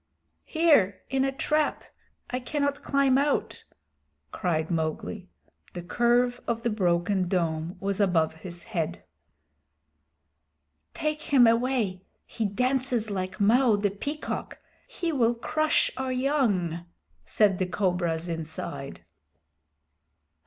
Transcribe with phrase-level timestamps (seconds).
[0.47, 1.83] "Here, in a trap.
[2.31, 3.65] I cannot climb out,"
[4.31, 5.29] cried Mowgli.
[5.73, 9.03] The curve of the broken dome was above his head.
[10.95, 12.01] "Take him away.
[12.25, 14.57] He dances like Mao the Peacock.
[14.87, 16.83] He will crush our young,"
[17.23, 19.05] said the cobras inside.